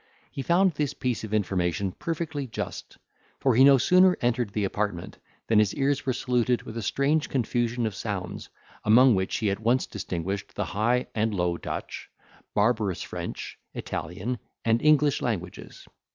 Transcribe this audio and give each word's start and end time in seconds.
He 0.31 0.41
found 0.41 0.71
this 0.71 0.95
piece 0.95 1.23
of 1.23 1.31
information 1.31 1.91
perfectly 1.91 2.47
just; 2.47 2.97
for 3.39 3.53
he 3.53 3.63
no 3.63 3.77
sooner 3.77 4.17
entered 4.19 4.49
the 4.49 4.63
apartment, 4.63 5.19
than 5.45 5.59
his 5.59 5.75
ears 5.75 6.07
were 6.07 6.13
saluted 6.13 6.63
with 6.63 6.75
a 6.75 6.81
strange 6.81 7.29
confusion 7.29 7.85
of 7.85 7.93
sounds, 7.93 8.49
among 8.83 9.13
which 9.13 9.37
he 9.37 9.51
at 9.51 9.59
once 9.59 9.85
distinguished 9.85 10.55
the 10.55 10.65
High 10.65 11.05
and 11.13 11.35
Low 11.35 11.55
Dutch, 11.55 12.09
barbarous 12.55 13.03
French, 13.03 13.59
Italian, 13.75 14.39
and 14.65 14.81
English 14.81 15.21
languages. 15.21 15.85